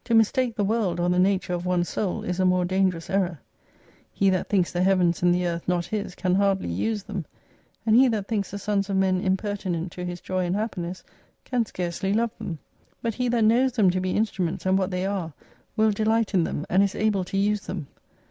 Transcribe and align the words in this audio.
To 0.05 0.15
mistake 0.15 0.55
the 0.55 0.63
world, 0.63 0.99
or 0.99 1.09
the 1.09 1.19
nature 1.19 1.53
of 1.53 1.63
one's 1.67 1.87
soul, 1.87 2.23
is 2.23 2.39
a 2.39 2.43
more 2.45 2.65
dangerous 2.65 3.07
error. 3.07 3.39
He 4.11 4.31
that 4.31 4.49
thinks 4.49 4.71
the 4.71 4.81
Heavens 4.81 5.21
and 5.21 5.31
the 5.31 5.45
Earth 5.45 5.67
not 5.67 5.85
his, 5.85 6.15
can 6.15 6.33
hardly 6.33 6.69
use 6.69 7.03
them; 7.03 7.23
and 7.85 7.95
he 7.95 8.07
that 8.07 8.27
thinks 8.27 8.49
the 8.49 8.57
sons 8.57 8.89
of 8.89 8.95
men 8.95 9.21
impertinent 9.21 9.91
to 9.91 10.03
his 10.03 10.19
joy 10.19 10.43
and 10.45 10.55
happiness 10.55 11.03
can 11.45 11.67
scarcely 11.67 12.13
love 12.13 12.35
them. 12.39 12.57
But 13.03 13.13
he 13.13 13.27
that 13.29 13.43
knows 13.43 13.73
them 13.73 13.91
to 13.91 13.99
be 14.01 14.17
instruments 14.17 14.65
and 14.65 14.75
what 14.75 14.89
they 14.89 15.05
are, 15.05 15.33
will 15.77 15.91
delight 15.91 16.33
in 16.33 16.45
them, 16.45 16.65
and 16.67 16.81
is 16.81 16.95
able 16.95 17.23
to 17.25 17.37
use 17.37 17.67
them. 17.67 17.85